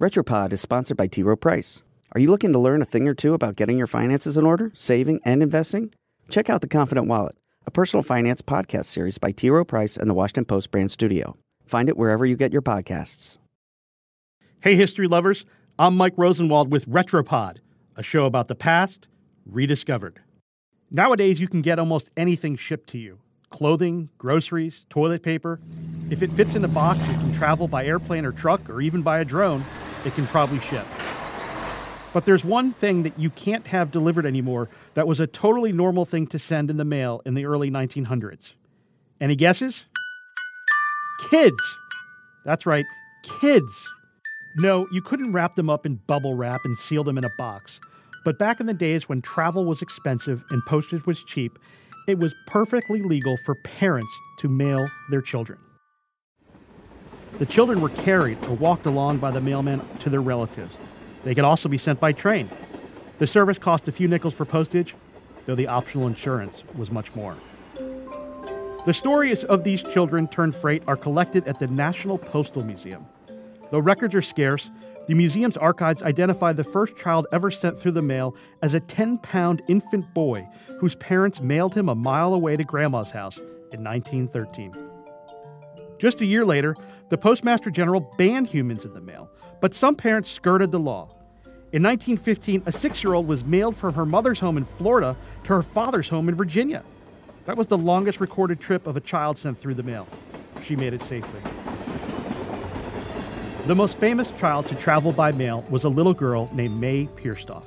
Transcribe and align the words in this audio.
Retropod 0.00 0.52
is 0.52 0.60
sponsored 0.60 0.96
by 0.96 1.08
T. 1.08 1.24
Rowe 1.24 1.34
Price. 1.34 1.82
Are 2.12 2.20
you 2.20 2.30
looking 2.30 2.52
to 2.52 2.58
learn 2.60 2.80
a 2.80 2.84
thing 2.84 3.08
or 3.08 3.14
two 3.14 3.34
about 3.34 3.56
getting 3.56 3.76
your 3.76 3.88
finances 3.88 4.36
in 4.36 4.46
order, 4.46 4.70
saving, 4.76 5.20
and 5.24 5.42
investing? 5.42 5.92
Check 6.28 6.48
out 6.48 6.60
The 6.60 6.68
Confident 6.68 7.08
Wallet, 7.08 7.36
a 7.66 7.72
personal 7.72 8.04
finance 8.04 8.40
podcast 8.40 8.84
series 8.84 9.18
by 9.18 9.32
T. 9.32 9.50
Rowe 9.50 9.64
Price 9.64 9.96
and 9.96 10.08
the 10.08 10.14
Washington 10.14 10.44
Post 10.44 10.70
brand 10.70 10.92
studio. 10.92 11.36
Find 11.66 11.88
it 11.88 11.96
wherever 11.96 12.24
you 12.24 12.36
get 12.36 12.52
your 12.52 12.62
podcasts. 12.62 13.38
Hey, 14.60 14.76
history 14.76 15.08
lovers. 15.08 15.44
I'm 15.80 15.96
Mike 15.96 16.14
Rosenwald 16.16 16.70
with 16.70 16.88
Retropod, 16.88 17.56
a 17.96 18.04
show 18.04 18.24
about 18.24 18.46
the 18.46 18.54
past 18.54 19.08
rediscovered. 19.46 20.20
Nowadays, 20.92 21.40
you 21.40 21.48
can 21.48 21.60
get 21.60 21.80
almost 21.80 22.08
anything 22.16 22.54
shipped 22.54 22.88
to 22.90 22.98
you 22.98 23.18
clothing, 23.50 24.10
groceries, 24.16 24.86
toilet 24.90 25.24
paper. 25.24 25.58
If 26.08 26.22
it 26.22 26.30
fits 26.30 26.54
in 26.54 26.64
a 26.64 26.68
box, 26.68 27.00
it 27.00 27.14
can 27.14 27.32
travel 27.32 27.66
by 27.66 27.84
airplane 27.84 28.24
or 28.24 28.30
truck 28.30 28.70
or 28.70 28.80
even 28.80 29.02
by 29.02 29.18
a 29.18 29.24
drone 29.24 29.64
it 30.04 30.14
can 30.14 30.26
probably 30.26 30.60
ship. 30.60 30.86
But 32.12 32.24
there's 32.24 32.44
one 32.44 32.72
thing 32.72 33.02
that 33.02 33.18
you 33.18 33.30
can't 33.30 33.66
have 33.66 33.90
delivered 33.90 34.26
anymore 34.26 34.68
that 34.94 35.06
was 35.06 35.20
a 35.20 35.26
totally 35.26 35.72
normal 35.72 36.04
thing 36.04 36.26
to 36.28 36.38
send 36.38 36.70
in 36.70 36.76
the 36.76 36.84
mail 36.84 37.20
in 37.24 37.34
the 37.34 37.44
early 37.44 37.70
1900s. 37.70 38.52
Any 39.20 39.36
guesses? 39.36 39.84
Kids! 41.30 41.62
That's 42.44 42.64
right, 42.64 42.86
kids! 43.40 43.86
No, 44.56 44.88
you 44.90 45.02
couldn't 45.02 45.32
wrap 45.32 45.54
them 45.56 45.68
up 45.68 45.84
in 45.84 45.96
bubble 46.06 46.34
wrap 46.34 46.62
and 46.64 46.76
seal 46.78 47.04
them 47.04 47.18
in 47.18 47.24
a 47.24 47.30
box. 47.36 47.78
But 48.24 48.38
back 48.38 48.60
in 48.60 48.66
the 48.66 48.74
days 48.74 49.08
when 49.08 49.22
travel 49.22 49.64
was 49.64 49.82
expensive 49.82 50.42
and 50.50 50.64
postage 50.66 51.06
was 51.06 51.22
cheap, 51.22 51.58
it 52.06 52.18
was 52.18 52.34
perfectly 52.46 53.02
legal 53.02 53.36
for 53.44 53.54
parents 53.56 54.12
to 54.38 54.48
mail 54.48 54.86
their 55.10 55.20
children. 55.20 55.58
The 57.38 57.46
children 57.46 57.80
were 57.80 57.90
carried 57.90 58.42
or 58.46 58.54
walked 58.54 58.86
along 58.86 59.18
by 59.18 59.30
the 59.30 59.40
mailman 59.40 59.80
to 60.00 60.10
their 60.10 60.20
relatives. 60.20 60.76
They 61.22 61.36
could 61.36 61.44
also 61.44 61.68
be 61.68 61.78
sent 61.78 62.00
by 62.00 62.12
train. 62.12 62.50
The 63.18 63.28
service 63.28 63.58
cost 63.58 63.86
a 63.86 63.92
few 63.92 64.08
nickels 64.08 64.34
for 64.34 64.44
postage, 64.44 64.96
though 65.46 65.54
the 65.54 65.68
optional 65.68 66.08
insurance 66.08 66.64
was 66.76 66.90
much 66.90 67.14
more. 67.14 67.36
The 68.86 68.92
stories 68.92 69.44
of 69.44 69.62
these 69.62 69.82
children 69.82 70.26
turned 70.26 70.56
freight 70.56 70.82
are 70.88 70.96
collected 70.96 71.46
at 71.46 71.60
the 71.60 71.68
National 71.68 72.18
Postal 72.18 72.64
Museum. 72.64 73.06
Though 73.70 73.78
records 73.78 74.16
are 74.16 74.22
scarce, 74.22 74.70
the 75.06 75.14
museum's 75.14 75.56
archives 75.56 76.02
identify 76.02 76.52
the 76.52 76.64
first 76.64 76.96
child 76.96 77.26
ever 77.32 77.50
sent 77.50 77.78
through 77.78 77.92
the 77.92 78.02
mail 78.02 78.34
as 78.62 78.74
a 78.74 78.80
10 78.80 79.18
pound 79.18 79.62
infant 79.68 80.12
boy 80.12 80.48
whose 80.80 80.96
parents 80.96 81.40
mailed 81.40 81.74
him 81.74 81.88
a 81.88 81.94
mile 81.94 82.34
away 82.34 82.56
to 82.56 82.64
Grandma's 82.64 83.10
house 83.10 83.38
in 83.72 83.84
1913. 83.84 84.97
Just 85.98 86.20
a 86.20 86.24
year 86.24 86.44
later, 86.44 86.76
the 87.08 87.18
Postmaster 87.18 87.70
General 87.70 88.00
banned 88.16 88.46
humans 88.46 88.84
in 88.84 88.94
the 88.94 89.00
mail, 89.00 89.30
but 89.60 89.74
some 89.74 89.96
parents 89.96 90.30
skirted 90.30 90.70
the 90.70 90.78
law. 90.78 91.08
In 91.70 91.82
1915, 91.82 92.62
a 92.66 92.72
six 92.72 93.02
year 93.02 93.14
old 93.14 93.26
was 93.26 93.44
mailed 93.44 93.76
from 93.76 93.94
her 93.94 94.06
mother's 94.06 94.38
home 94.38 94.56
in 94.56 94.64
Florida 94.64 95.16
to 95.44 95.48
her 95.54 95.62
father's 95.62 96.08
home 96.08 96.28
in 96.28 96.34
Virginia. 96.34 96.82
That 97.46 97.56
was 97.56 97.66
the 97.66 97.76
longest 97.76 98.20
recorded 98.20 98.60
trip 98.60 98.86
of 98.86 98.96
a 98.96 99.00
child 99.00 99.36
sent 99.38 99.58
through 99.58 99.74
the 99.74 99.82
mail. 99.82 100.06
She 100.62 100.76
made 100.76 100.94
it 100.94 101.02
safely. 101.02 101.40
The 103.66 103.74
most 103.74 103.98
famous 103.98 104.30
child 104.38 104.66
to 104.68 104.74
travel 104.76 105.12
by 105.12 105.32
mail 105.32 105.62
was 105.68 105.84
a 105.84 105.88
little 105.88 106.14
girl 106.14 106.48
named 106.54 106.80
May 106.80 107.06
Pierstorff. 107.16 107.64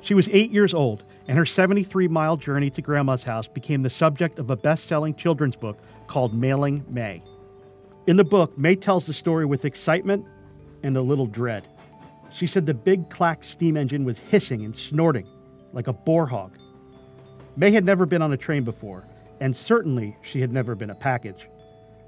She 0.00 0.14
was 0.14 0.28
eight 0.30 0.50
years 0.50 0.72
old, 0.72 1.02
and 1.26 1.36
her 1.36 1.44
73 1.44 2.08
mile 2.08 2.36
journey 2.36 2.70
to 2.70 2.80
Grandma's 2.80 3.24
house 3.24 3.48
became 3.48 3.82
the 3.82 3.90
subject 3.90 4.38
of 4.38 4.48
a 4.48 4.56
best 4.56 4.84
selling 4.84 5.14
children's 5.14 5.56
book 5.56 5.78
called 6.06 6.32
Mailing 6.32 6.84
May. 6.88 7.22
In 8.08 8.16
the 8.16 8.24
book, 8.24 8.56
May 8.56 8.74
tells 8.74 9.04
the 9.04 9.12
story 9.12 9.44
with 9.44 9.66
excitement 9.66 10.24
and 10.82 10.96
a 10.96 11.02
little 11.02 11.26
dread. 11.26 11.68
She 12.32 12.46
said 12.46 12.64
the 12.64 12.72
big 12.72 13.10
clack 13.10 13.44
steam 13.44 13.76
engine 13.76 14.02
was 14.02 14.18
hissing 14.18 14.64
and 14.64 14.74
snorting 14.74 15.26
like 15.74 15.88
a 15.88 15.92
boar 15.92 16.24
hog. 16.26 16.56
May 17.54 17.70
had 17.70 17.84
never 17.84 18.06
been 18.06 18.22
on 18.22 18.32
a 18.32 18.36
train 18.38 18.64
before, 18.64 19.04
and 19.40 19.54
certainly 19.54 20.16
she 20.22 20.40
had 20.40 20.50
never 20.50 20.74
been 20.74 20.88
a 20.88 20.94
package. 20.94 21.48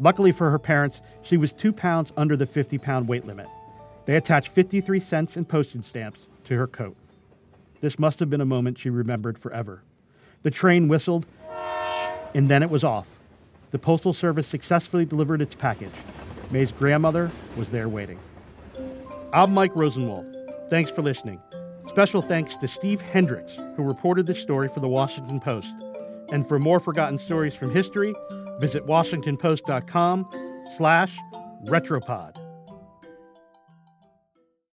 Luckily 0.00 0.32
for 0.32 0.50
her 0.50 0.58
parents, 0.58 1.00
she 1.22 1.36
was 1.36 1.52
two 1.52 1.72
pounds 1.72 2.10
under 2.16 2.36
the 2.36 2.46
50 2.46 2.76
pound 2.78 3.06
weight 3.06 3.24
limit. 3.24 3.46
They 4.04 4.16
attached 4.16 4.48
53 4.48 4.98
cents 4.98 5.36
in 5.36 5.44
postage 5.44 5.84
stamps 5.84 6.26
to 6.46 6.56
her 6.56 6.66
coat. 6.66 6.96
This 7.82 8.00
must 8.00 8.18
have 8.18 8.28
been 8.28 8.40
a 8.40 8.44
moment 8.44 8.80
she 8.80 8.90
remembered 8.90 9.38
forever. 9.38 9.84
The 10.42 10.50
train 10.50 10.88
whistled, 10.88 11.24
and 12.34 12.48
then 12.48 12.64
it 12.64 12.70
was 12.70 12.82
off. 12.82 13.06
The 13.74 13.80
Postal 13.80 14.12
Service 14.12 14.46
successfully 14.46 15.04
delivered 15.04 15.42
its 15.42 15.56
package. 15.56 15.90
May's 16.52 16.70
grandmother 16.70 17.32
was 17.56 17.70
there 17.70 17.88
waiting. 17.88 18.20
I'm 19.32 19.52
Mike 19.52 19.74
Rosenwald. 19.74 20.32
Thanks 20.70 20.92
for 20.92 21.02
listening. 21.02 21.40
Special 21.88 22.22
thanks 22.22 22.56
to 22.58 22.68
Steve 22.68 23.00
Hendricks, 23.00 23.56
who 23.76 23.82
reported 23.82 24.28
this 24.28 24.38
story 24.38 24.68
for 24.68 24.78
the 24.78 24.86
Washington 24.86 25.40
Post. 25.40 25.74
And 26.30 26.46
for 26.46 26.60
more 26.60 26.78
forgotten 26.78 27.18
stories 27.18 27.54
from 27.56 27.72
history, 27.72 28.14
visit 28.60 28.86
washingtonpost.com 28.86 30.30
slash 30.76 31.18
retropod. 31.64 32.43